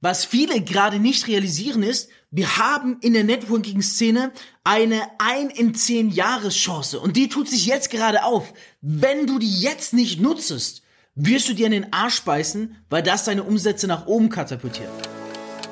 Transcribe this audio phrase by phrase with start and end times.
[0.00, 4.32] Was viele gerade nicht realisieren ist, wir haben in der Networking-Szene
[4.62, 8.52] eine 1 in 10 Jahres Chance und die tut sich jetzt gerade auf.
[8.80, 10.82] Wenn du die jetzt nicht nutzt,
[11.16, 14.90] wirst du dir in den Arsch beißen, weil das deine Umsätze nach oben katapultiert.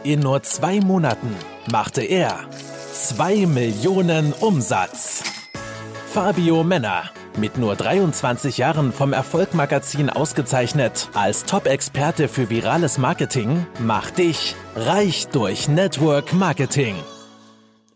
[0.02, 1.32] In nur zwei Monaten
[1.70, 2.50] machte er
[2.94, 5.22] 2 Millionen Umsatz.
[6.12, 14.18] Fabio Männer mit nur 23 Jahren vom Erfolgmagazin ausgezeichnet als Top-Experte für virales Marketing, macht
[14.18, 16.94] dich reich durch Network Marketing.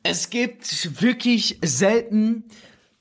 [0.03, 2.45] Es gibt wirklich selten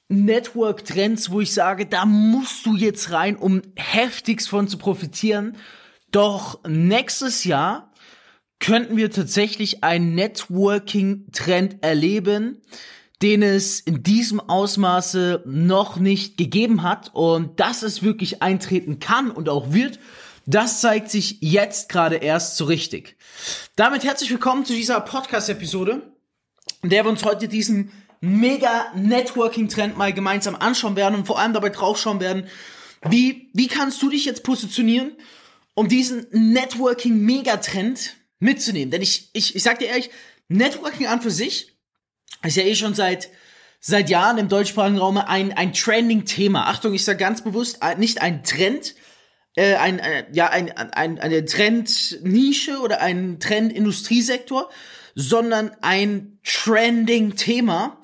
[0.09, 5.55] Network-Trends, wo ich sage, da musst du jetzt rein, um heftigst von zu profitieren.
[6.11, 7.93] Doch nächstes Jahr
[8.59, 12.61] könnten wir tatsächlich einen Networking-Trend erleben,
[13.21, 19.29] den es in diesem Ausmaße noch nicht gegeben hat und dass es wirklich eintreten kann
[19.29, 19.99] und auch wird,
[20.45, 23.17] das zeigt sich jetzt gerade erst so richtig.
[23.75, 26.01] Damit herzlich willkommen zu dieser Podcast-Episode,
[26.81, 31.53] in der wir uns heute diesen mega Networking-Trend mal gemeinsam anschauen werden und vor allem
[31.53, 32.47] dabei draufschauen werden,
[33.07, 35.11] wie, wie kannst du dich jetzt positionieren,
[35.73, 38.91] um diesen Networking-Megatrend mitzunehmen?
[38.91, 40.09] Denn ich, ich, ich sag dir ehrlich,
[40.47, 41.78] Networking an für sich
[42.43, 43.29] ist ja eh schon seit
[43.79, 46.67] seit Jahren im deutschsprachigen Raum ein ein trending Thema.
[46.67, 48.95] Achtung, ich sage ganz bewusst äh, nicht ein Trend,
[49.55, 54.69] äh, ein äh, ja ein, ein eine Trendnische oder ein Trend-Industriesektor,
[55.15, 57.99] sondern ein trending Thema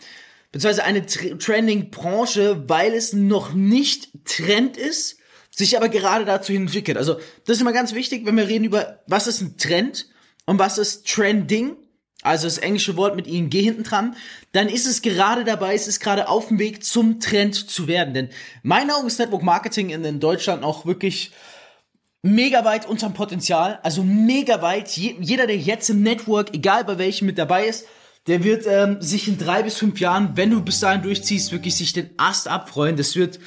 [0.56, 5.18] beziehungsweise eine trending Branche, weil es noch nicht Trend ist,
[5.52, 6.98] sich aber gerade dazu entwickelt.
[6.98, 7.16] Also
[7.46, 10.08] das ist immer ganz wichtig, wenn wir reden über was ist ein Trend
[10.46, 11.76] und was ist Trending
[12.26, 14.16] also das englische Wort mit ing hinten dran,
[14.52, 18.14] dann ist es gerade dabei, es ist gerade auf dem Weg zum Trend zu werden.
[18.14, 18.30] Denn
[18.64, 21.32] mein Augen ist Network Marketing in, Deutschland auch wirklich
[22.24, 24.90] mega weit unterm Potenzial, also mega weit.
[24.98, 27.86] Je, jeder, der jetzt im Network, egal bei welchem mit dabei ist,
[28.26, 31.76] der wird ähm, sich in drei bis fünf Jahren, wenn du bis dahin durchziehst, wirklich
[31.76, 32.98] sich den Ast abfreuen.
[32.98, 33.40] Das wird,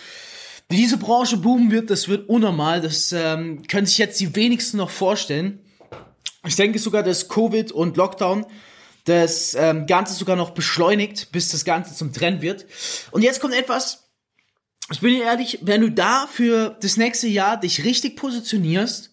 [0.71, 2.81] diese Branche boomen wird, das wird unnormal.
[2.81, 5.59] Das ähm, können sich jetzt die wenigsten noch vorstellen.
[6.47, 8.47] Ich denke sogar, dass Covid und Lockdown
[9.09, 12.67] das ähm, Ganze sogar noch beschleunigt, bis das Ganze zum Trend wird.
[13.11, 14.09] Und jetzt kommt etwas,
[14.91, 19.11] ich bin ehrlich, wenn du da für das nächste Jahr dich richtig positionierst,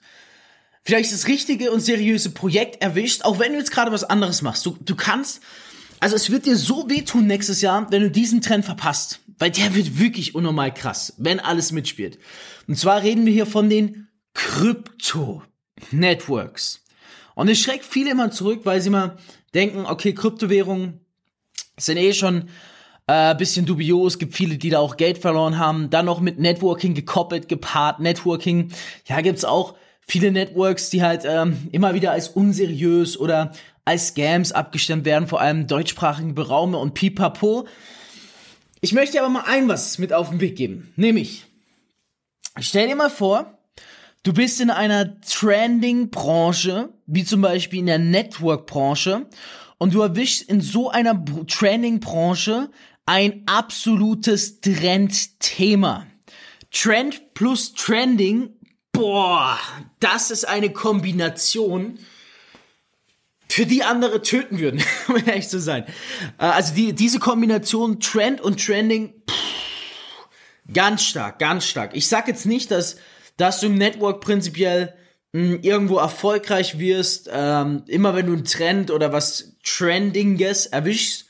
[0.83, 4.65] vielleicht das richtige und seriöse Projekt erwischt, auch wenn du jetzt gerade was anderes machst.
[4.65, 5.41] Du, du kannst,
[5.99, 9.19] also es wird dir so wehtun nächstes Jahr, wenn du diesen Trend verpasst.
[9.37, 12.19] Weil der wird wirklich unnormal krass, wenn alles mitspielt.
[12.67, 16.84] Und zwar reden wir hier von den Krypto-Networks.
[17.35, 19.17] Und es schreckt viele immer zurück, weil sie immer
[19.53, 21.01] denken, okay, Kryptowährungen
[21.77, 22.49] sind eh schon
[23.07, 25.89] äh, bisschen dubios, gibt viele, die da auch Geld verloren haben.
[25.89, 27.99] Dann noch mit Networking gekoppelt, gepaart.
[27.99, 28.71] Networking,
[29.05, 33.51] ja, gibt's auch viele Networks, die halt ähm, immer wieder als unseriös oder
[33.83, 37.67] als Scams abgestimmt werden, vor allem deutschsprachigen Beraume und pipapo.
[38.81, 41.45] Ich möchte aber mal ein was mit auf den Weg geben, nämlich,
[42.59, 43.57] stell dir mal vor,
[44.25, 49.27] Du bist in einer Trending-Branche, wie zum Beispiel in der Network-Branche,
[49.77, 52.71] und du erwischst in so einer Trending-Branche
[53.05, 56.07] ein absolutes Trendthema.
[56.71, 58.49] Trend plus Trending,
[58.91, 59.59] boah,
[59.99, 61.99] das ist eine Kombination,
[63.47, 65.83] für die andere töten würden, um ehrlich zu sein.
[66.39, 71.95] Äh, also die, diese Kombination Trend und Trending, pff, ganz stark, ganz stark.
[71.95, 72.95] Ich sag jetzt nicht, dass
[73.37, 74.93] dass du im Network prinzipiell
[75.33, 81.25] mh, hm, irgendwo erfolgreich wirst, ähm, immer wenn du einen Trend oder was Trendinges erwischst.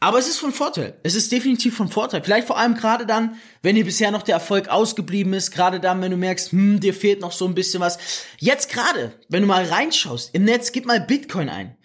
[0.00, 0.94] Aber es ist von Vorteil.
[1.02, 2.22] Es ist definitiv von Vorteil.
[2.22, 6.00] Vielleicht vor allem gerade dann, wenn dir bisher noch der Erfolg ausgeblieben ist, gerade dann,
[6.00, 7.98] wenn du merkst, hm, dir fehlt noch so ein bisschen was.
[8.38, 11.77] Jetzt gerade, wenn du mal reinschaust, im Netz, gib mal Bitcoin ein.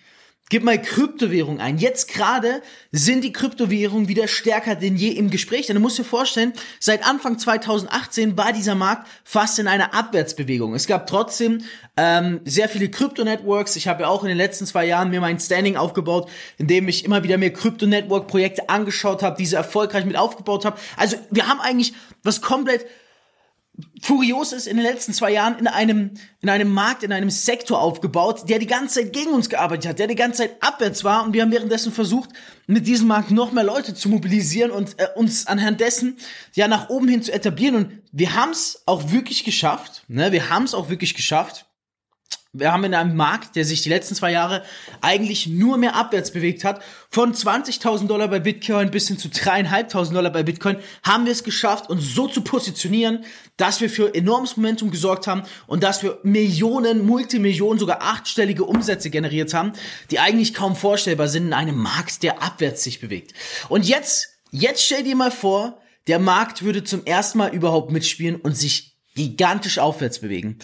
[0.49, 1.77] Gib mal Kryptowährung ein.
[1.77, 2.61] Jetzt gerade
[2.91, 5.67] sind die Kryptowährungen wieder stärker denn je im Gespräch.
[5.67, 10.75] Denn du musst dir vorstellen, seit Anfang 2018 war dieser Markt fast in einer Abwärtsbewegung.
[10.75, 11.63] Es gab trotzdem
[11.97, 13.77] ähm, sehr viele Krypto-Networks.
[13.77, 17.05] Ich habe ja auch in den letzten zwei Jahren mir mein Standing aufgebaut, indem ich
[17.05, 20.77] immer wieder mir Krypto-Network-Projekte angeschaut habe, diese erfolgreich mit aufgebaut habe.
[20.97, 22.85] Also wir haben eigentlich was komplett
[24.01, 26.11] furios ist in den letzten zwei Jahren in einem,
[26.41, 29.99] in einem Markt, in einem Sektor aufgebaut, der die ganze Zeit gegen uns gearbeitet hat,
[29.99, 32.29] der die ganze Zeit abwärts war und wir haben währenddessen versucht,
[32.67, 36.17] mit diesem Markt noch mehr Leute zu mobilisieren und äh, uns anhand dessen
[36.53, 40.31] ja nach oben hin zu etablieren und wir haben es auch wirklich geschafft, ne?
[40.31, 41.65] wir haben es auch wirklich geschafft,
[42.55, 44.63] Wir haben in einem Markt, der sich die letzten zwei Jahre
[45.01, 50.13] eigentlich nur mehr abwärts bewegt hat, von 20.000 Dollar bei Bitcoin bis hin zu 3.500
[50.13, 53.25] Dollar bei Bitcoin, haben wir es geschafft, uns so zu positionieren,
[53.57, 59.09] dass wir für enormes Momentum gesorgt haben und dass wir Millionen, Multimillionen, sogar achtstellige Umsätze
[59.09, 59.73] generiert haben,
[60.11, 63.33] die eigentlich kaum vorstellbar sind in einem Markt, der abwärts sich bewegt.
[63.67, 68.35] Und jetzt, jetzt stell dir mal vor, der Markt würde zum ersten Mal überhaupt mitspielen
[68.35, 70.59] und sich gigantisch aufwärts bewegen.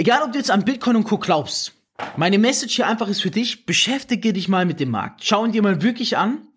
[0.00, 1.18] Egal, ob du jetzt an Bitcoin und Co.
[1.18, 1.74] glaubst,
[2.16, 5.22] meine Message hier einfach ist für dich, beschäftige dich mal mit dem Markt.
[5.22, 6.48] Schau ihn dir mal wirklich an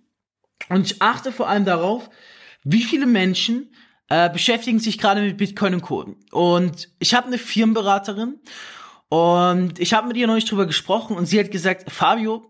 [0.69, 2.10] und achte vor allem darauf,
[2.63, 3.75] wie viele Menschen
[4.07, 6.16] äh, beschäftigen sich gerade mit Bitcoin und Co.
[6.31, 8.40] Und ich habe eine Firmenberaterin
[9.10, 12.46] und ich habe mit ihr neulich drüber gesprochen und sie hat gesagt, Fabio,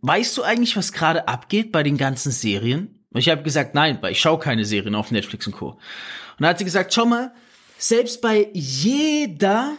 [0.00, 3.04] weißt du eigentlich, was gerade abgeht bei den ganzen Serien?
[3.10, 5.72] Und ich habe gesagt, nein, weil ich schaue keine Serien auf Netflix und Co.
[5.72, 5.80] Und
[6.38, 7.34] dann hat sie gesagt, schau mal,
[7.76, 9.76] selbst bei jeder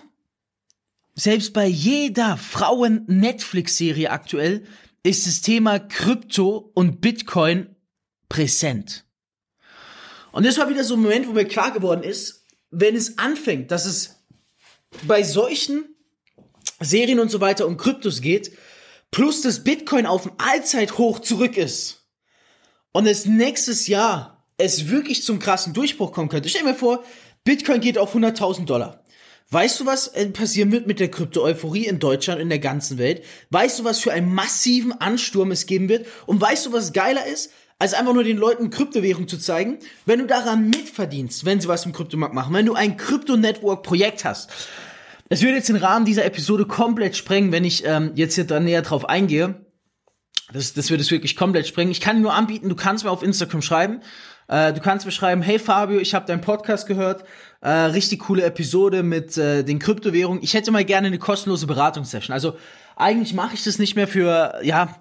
[1.19, 4.63] selbst bei jeder Frauen-Netflix-Serie aktuell
[5.03, 7.75] ist das Thema Krypto und Bitcoin
[8.29, 9.05] präsent.
[10.31, 13.71] Und das war wieder so ein Moment, wo mir klar geworden ist, wenn es anfängt,
[13.71, 14.23] dass es
[15.03, 15.95] bei solchen
[16.79, 18.51] Serien und so weiter um Kryptos geht,
[19.11, 22.05] plus das Bitcoin auf dem Allzeithoch zurück ist
[22.91, 26.49] und es nächstes Jahr es wirklich zum krassen Durchbruch kommen könnte.
[26.49, 27.03] Stell dir vor,
[27.43, 28.98] Bitcoin geht auf 100.000 Dollar.
[29.51, 33.23] Weißt du, was äh, passieren wird mit der Krypto-Euphorie in Deutschland in der ganzen Welt?
[33.49, 36.05] Weißt du, was für einen massiven Ansturm es geben wird?
[36.27, 37.51] Und weißt du, was geiler ist?
[37.81, 41.85] als einfach nur den Leuten Kryptowährung zu zeigen, wenn du daran mitverdienst, wenn sie was
[41.85, 44.49] im Kryptomarkt machen, wenn du ein Krypto-Network-Projekt hast.
[45.29, 48.59] Es würde jetzt den Rahmen dieser Episode komplett sprengen, wenn ich ähm, jetzt hier da
[48.59, 49.55] näher drauf eingehe.
[50.51, 51.91] Das, das würde es wirklich komplett sprengen.
[51.91, 54.01] Ich kann nur anbieten, du kannst mir auf Instagram schreiben.
[54.47, 57.23] Äh, du kannst mir schreiben, hey Fabio, ich habe deinen Podcast gehört.
[57.61, 60.41] Äh, richtig coole Episode mit äh, den Kryptowährungen.
[60.43, 62.33] Ich hätte mal gerne eine kostenlose Beratungssession.
[62.33, 62.57] Also
[62.95, 64.95] eigentlich mache ich das nicht mehr für, ja,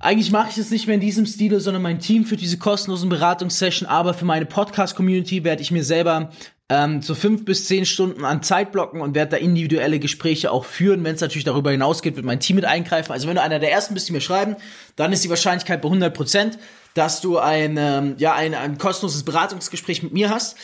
[0.00, 3.08] eigentlich mache ich das nicht mehr in diesem Stile, sondern mein Team für diese kostenlosen
[3.08, 3.88] Beratungssession.
[3.88, 6.30] Aber für meine Podcast-Community werde ich mir selber
[6.70, 10.66] ähm, so fünf bis zehn Stunden an Zeit blocken und werde da individuelle Gespräche auch
[10.66, 11.02] führen.
[11.02, 13.12] Wenn es natürlich darüber hinausgeht, wird mein Team mit eingreifen.
[13.12, 14.56] Also wenn du einer der ersten bist, die mir schreiben,
[14.96, 16.58] dann ist die Wahrscheinlichkeit bei 100 Prozent,
[16.92, 20.56] dass du ein, ähm, ja, ein, ein kostenloses Beratungsgespräch mit mir hast.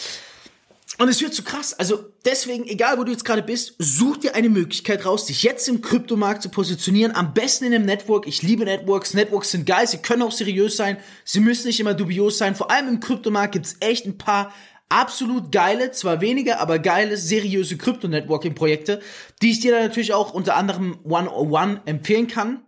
[0.99, 1.75] Und es wird zu krass.
[1.75, 5.69] Also deswegen, egal wo du jetzt gerade bist, such dir eine Möglichkeit raus, dich jetzt
[5.69, 7.17] im Kryptomarkt zu positionieren.
[7.17, 8.29] Am besten in einem Network.
[8.29, 9.13] Ich liebe Networks.
[9.15, 9.89] Networks sind geil.
[9.89, 10.99] Sie können auch seriös sein.
[11.25, 12.55] Sie müssen nicht immer dubios sein.
[12.55, 14.53] Vor allem im Kryptomarkt gibt's echt ein paar
[14.95, 19.01] absolut geile, zwar weniger, aber geile, seriöse Krypto-Networking-Projekte,
[19.43, 22.63] die ich dir dann natürlich auch unter anderem One-on-One empfehlen kann.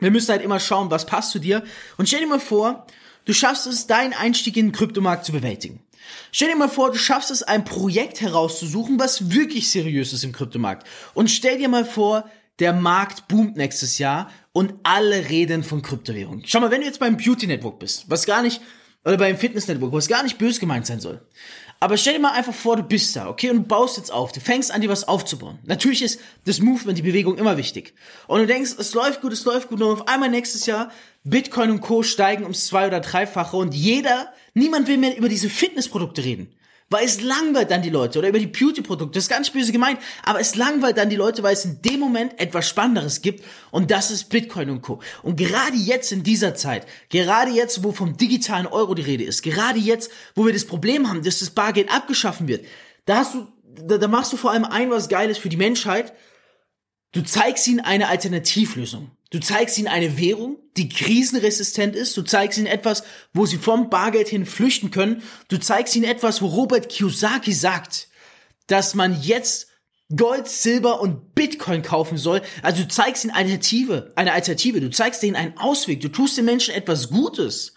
[0.00, 1.62] Wir müssen halt immer schauen, was passt zu dir.
[1.96, 2.86] Und stell dir mal vor,
[3.26, 5.80] du schaffst es, deinen Einstieg in den Kryptomarkt zu bewältigen.
[6.32, 10.32] Stell dir mal vor, du schaffst es, ein Projekt herauszusuchen, was wirklich seriös ist im
[10.32, 10.86] Kryptomarkt.
[11.14, 16.42] Und stell dir mal vor, der Markt boomt nächstes Jahr und alle reden von Kryptowährung.
[16.44, 18.60] Schau mal, wenn du jetzt beim Beauty Network bist, was gar nicht,
[19.04, 21.20] oder beim Fitness Network, was gar nicht böse gemeint sein soll.
[21.80, 24.30] Aber stell dir mal einfach vor, du bist da, okay, und du baust jetzt auf,
[24.30, 25.58] du fängst an, dir was aufzubauen.
[25.64, 27.94] Natürlich ist das Movement, die Bewegung immer wichtig.
[28.28, 30.92] Und du denkst, es läuft gut, es läuft gut, und auf einmal nächstes Jahr
[31.24, 32.04] Bitcoin und Co.
[32.04, 36.54] steigen ums zwei- oder dreifache und jeder, niemand will mehr über diese Fitnessprodukte reden.
[36.92, 39.18] Weil es langweilt dann die Leute oder über die Beauty-Produkte.
[39.18, 41.98] Das ist ganz böse gemeint, aber es langweilt dann die Leute, weil es in dem
[41.98, 45.00] Moment etwas Spannenderes gibt und das ist Bitcoin und Co.
[45.22, 49.42] Und gerade jetzt in dieser Zeit, gerade jetzt, wo vom digitalen Euro die Rede ist,
[49.42, 52.66] gerade jetzt, wo wir das Problem haben, dass das Bargeld abgeschaffen wird,
[53.06, 56.12] da hast du, da, da machst du vor allem ein was Geiles für die Menschheit.
[57.12, 59.10] Du zeigst ihnen eine Alternativlösung.
[59.32, 62.14] Du zeigst ihnen eine Währung, die krisenresistent ist.
[62.18, 65.22] Du zeigst ihnen etwas, wo sie vom Bargeld hin flüchten können.
[65.48, 68.08] Du zeigst ihnen etwas, wo Robert Kiyosaki sagt,
[68.66, 69.68] dass man jetzt
[70.14, 72.42] Gold, Silber und Bitcoin kaufen soll.
[72.60, 74.82] Also du zeigst ihnen eine Alternative, eine Alternative.
[74.82, 76.02] Du zeigst ihnen einen Ausweg.
[76.02, 77.72] Du tust den Menschen etwas Gutes.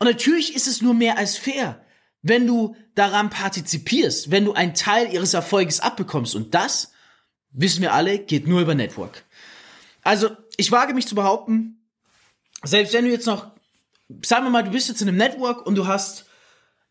[0.00, 1.80] Und natürlich ist es nur mehr als fair,
[2.22, 6.34] wenn du daran partizipierst, wenn du einen Teil ihres Erfolges abbekommst.
[6.34, 6.90] Und das,
[7.52, 9.24] wissen wir alle, geht nur über Network.
[10.02, 11.86] Also, ich wage mich zu behaupten,
[12.62, 13.48] selbst wenn du jetzt noch,
[14.24, 16.26] sagen wir mal, du bist jetzt in einem Network und du hast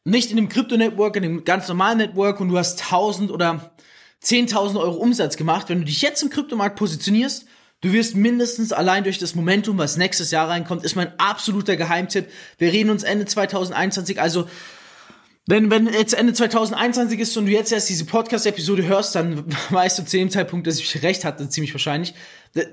[0.03, 3.75] nicht in einem Krypto-Network, in einem ganz normalen Network und du hast 1000 oder
[4.23, 7.45] 10.000 Euro Umsatz gemacht, wenn du dich jetzt im Kryptomarkt positionierst,
[7.81, 12.31] du wirst mindestens allein durch das Momentum, was nächstes Jahr reinkommt, ist mein absoluter Geheimtipp.
[12.57, 14.47] Wir reden uns Ende 2021, also
[15.47, 19.99] wenn, wenn jetzt Ende 2021 ist und du jetzt erst diese Podcast-Episode hörst, dann weißt
[19.99, 22.15] du zu dem Zeitpunkt, dass ich recht hatte, ziemlich wahrscheinlich.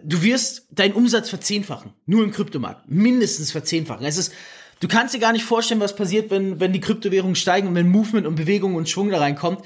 [0.04, 1.92] Du wirst deinen Umsatz verzehnfachen.
[2.06, 2.88] Nur im Kryptomarkt.
[2.88, 4.06] Mindestens verzehnfachen.
[4.06, 4.32] Es ist,
[4.80, 7.88] du kannst dir gar nicht vorstellen, was passiert, wenn, wenn die Kryptowährungen steigen und wenn
[7.88, 9.64] Movement und Bewegung und Schwung da reinkommt.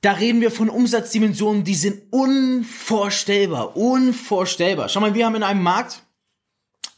[0.00, 4.88] da reden wir von Umsatzdimensionen, die sind unvorstellbar, unvorstellbar.
[4.88, 6.02] Schau mal, wir haben in einem Markt,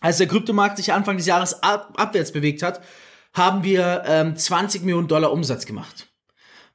[0.00, 2.80] als der Kryptomarkt sich Anfang des Jahres ab, abwärts bewegt hat,
[3.32, 6.08] haben wir ähm, 20 Millionen Dollar Umsatz gemacht.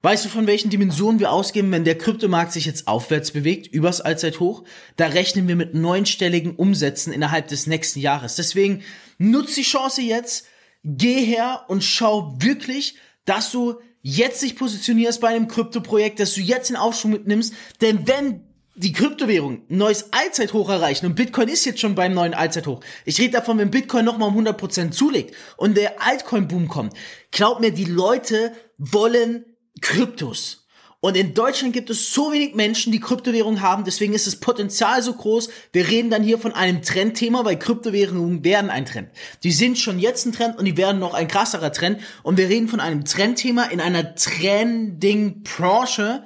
[0.02, 4.02] Weißt du, von welchen Dimensionen wir ausgehen, wenn der Kryptomarkt sich jetzt aufwärts bewegt, übers
[4.02, 4.64] Allzeithoch?
[4.98, 8.36] Da rechnen wir mit neunstelligen Umsätzen innerhalb des nächsten Jahres.
[8.36, 8.84] Deswegen
[9.18, 10.46] nutz die Chance jetzt,
[10.84, 16.42] geh her und schau wirklich, dass du jetzt dich positionierst bei einem Kryptoprojekt, dass du
[16.42, 18.44] jetzt den Aufschwung mitnimmst, denn wenn
[18.76, 22.82] die Kryptowährung neues Allzeithoch erreichen und Bitcoin ist jetzt schon beim neuen Allzeithoch.
[23.06, 26.94] Ich rede davon, wenn Bitcoin nochmal um 100% zulegt und der Altcoin-Boom kommt.
[27.32, 29.46] Glaub mir, die Leute wollen
[29.82, 30.68] Kryptos.
[31.00, 35.04] Und in Deutschland gibt es so wenig Menschen, die Kryptowährungen haben, deswegen ist das Potenzial
[35.04, 35.50] so groß.
[35.72, 39.10] Wir reden dann hier von einem Trendthema, weil Kryptowährungen werden ein Trend.
[39.44, 42.02] Die sind schon jetzt ein Trend und die werden noch ein krasserer Trend.
[42.24, 46.24] Und wir reden von einem Trendthema in einer Trending-Branche,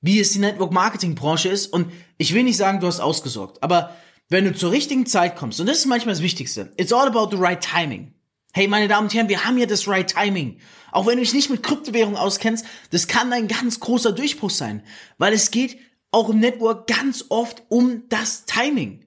[0.00, 1.66] wie es die Network-Marketing-Branche ist.
[1.66, 3.96] Und ich will nicht sagen, du hast ausgesorgt, aber
[4.28, 7.34] wenn du zur richtigen Zeit kommst, und das ist manchmal das Wichtigste, it's all about
[7.34, 8.12] the right timing.
[8.52, 10.58] Hey, meine Damen und Herren, wir haben hier das right timing.
[10.90, 14.82] Auch wenn du dich nicht mit Kryptowährung auskennst, das kann ein ganz großer Durchbruch sein,
[15.18, 15.78] weil es geht
[16.10, 19.04] auch im Network ganz oft um das Timing.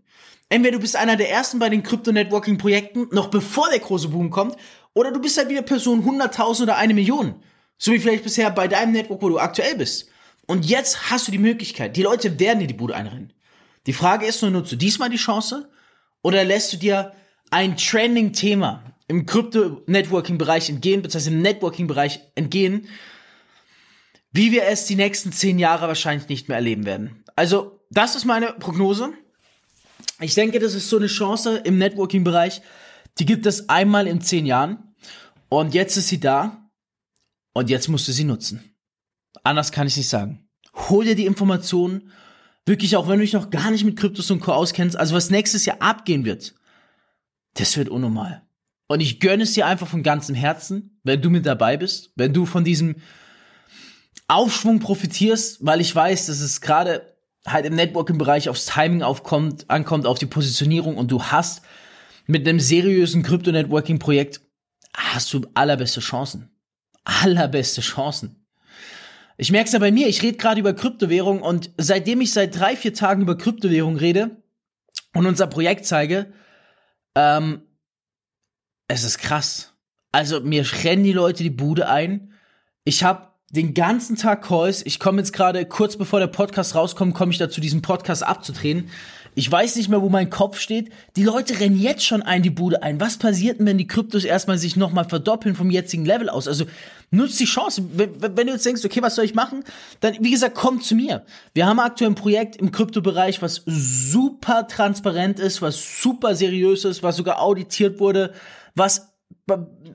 [0.50, 4.57] Entweder du bist einer der ersten bei den Krypto-Networking-Projekten, noch bevor der große Boom kommt,
[4.93, 7.36] oder du bist halt wieder Person 100.000 oder eine Million.
[7.77, 10.10] So wie vielleicht bisher bei deinem Network, wo du aktuell bist.
[10.51, 11.96] Und jetzt hast du die Möglichkeit.
[11.96, 13.31] Die Leute werden dir die Bude einrennen.
[13.88, 15.72] Die Frage ist nur, nutzt du diesmal die Chance?
[16.24, 17.13] Oder lässt du dir
[17.51, 22.89] ein Trending-Thema, im Crypto-Networking-Bereich entgehen, beziehungsweise im Networking-Bereich entgehen,
[24.34, 27.24] wie wir es die nächsten zehn Jahre wahrscheinlich nicht mehr erleben werden.
[27.38, 29.13] Also, das ist meine Prognose.
[30.20, 32.62] Ich denke, das ist so eine Chance im Networking-Bereich,
[33.20, 34.96] die gibt es einmal in zehn Jahren.
[35.48, 36.70] Und jetzt ist sie da.
[37.53, 38.71] Und jetzt musst du sie nutzen.
[39.43, 40.47] Anders kann ich nicht sagen.
[40.73, 42.11] Hol dir die Informationen,
[42.65, 44.53] wirklich auch wenn du dich noch gar nicht mit Kryptos und Co.
[44.53, 46.55] auskennst, also was nächstes Jahr abgehen wird,
[47.55, 48.43] das wird unnormal.
[48.88, 52.33] Und ich gönne es dir einfach von ganzem Herzen, wenn du mit dabei bist, wenn
[52.33, 52.97] du von diesem
[54.27, 60.05] Aufschwung profitierst, weil ich weiß, dass es gerade halt im Networking-Bereich aufs Timing aufkommt, ankommt,
[60.05, 61.61] auf die Positionierung und du hast
[62.27, 64.41] mit einem seriösen Krypto-Networking-Projekt
[64.95, 66.51] hast du allerbeste Chancen.
[67.03, 68.40] Allerbeste Chancen.
[69.41, 72.60] Ich merke es ja bei mir, ich rede gerade über Kryptowährung und seitdem ich seit
[72.60, 74.38] drei, vier Tagen über Kryptowährung rede
[75.15, 76.31] und unser Projekt zeige,
[77.15, 77.63] ähm,
[78.88, 79.74] es ist krass.
[80.12, 82.33] Also mir rennen die Leute die Bude ein.
[82.83, 84.86] Ich habe den ganzen Tag Calls.
[84.86, 88.91] Ich komme jetzt gerade kurz bevor der Podcast rauskommt, komme ich dazu, diesen Podcast abzudrehen.
[89.33, 90.91] Ich weiß nicht mehr, wo mein Kopf steht.
[91.15, 93.00] Die Leute rennen jetzt schon ein die Bude ein.
[93.00, 96.47] Was passiert denn, wenn die Kryptos erstmal sich nochmal verdoppeln vom jetzigen Level aus?
[96.47, 96.65] Also
[97.11, 97.83] nutzt die Chance.
[97.93, 99.63] Wenn, wenn du jetzt denkst, okay, was soll ich machen?
[100.01, 101.25] Dann, wie gesagt, komm zu mir.
[101.53, 107.01] Wir haben aktuell ein Projekt im Kryptobereich, was super transparent ist, was super seriös ist,
[107.01, 108.33] was sogar auditiert wurde,
[108.75, 109.13] was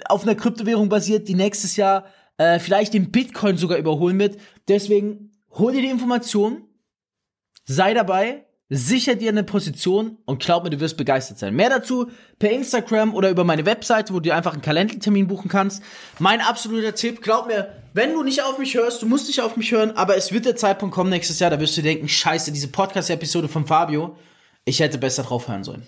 [0.06, 2.06] auf einer Kryptowährung basiert, die nächstes Jahr
[2.38, 4.38] äh, vielleicht den Bitcoin sogar überholen wird.
[4.68, 6.64] Deswegen hol dir die Informationen,
[7.64, 11.54] sei dabei, sicher dir eine Position und glaub mir, du wirst begeistert sein.
[11.54, 15.82] Mehr dazu per Instagram oder über meine Webseite, wo du einfach einen Kalendertermin buchen kannst.
[16.18, 19.56] Mein absoluter Tipp, glaub mir, wenn du nicht auf mich hörst, du musst nicht auf
[19.56, 22.52] mich hören, aber es wird der Zeitpunkt kommen nächstes Jahr, da wirst du denken, scheiße,
[22.52, 24.16] diese Podcast-Episode von Fabio,
[24.64, 25.86] ich hätte besser drauf hören sollen.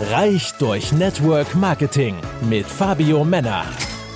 [0.00, 2.16] Reich durch Network Marketing
[2.48, 3.64] mit Fabio Männer.